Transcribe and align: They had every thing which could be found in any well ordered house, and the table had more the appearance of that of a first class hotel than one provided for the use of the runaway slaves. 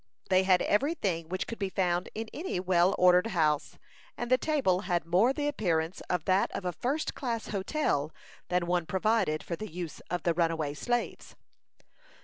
They 0.29 0.41
had 0.45 0.63
every 0.63 0.95
thing 0.95 1.29
which 1.29 1.45
could 1.45 1.59
be 1.59 1.69
found 1.69 2.09
in 2.15 2.27
any 2.33 2.59
well 2.59 2.95
ordered 2.97 3.27
house, 3.27 3.77
and 4.17 4.31
the 4.31 4.37
table 4.39 4.79
had 4.79 5.05
more 5.05 5.31
the 5.31 5.47
appearance 5.47 6.01
of 6.09 6.25
that 6.25 6.49
of 6.53 6.65
a 6.65 6.71
first 6.73 7.13
class 7.13 7.49
hotel 7.49 8.11
than 8.47 8.65
one 8.65 8.87
provided 8.87 9.43
for 9.43 9.55
the 9.55 9.69
use 9.71 9.99
of 10.09 10.23
the 10.23 10.33
runaway 10.33 10.73
slaves. 10.73 11.35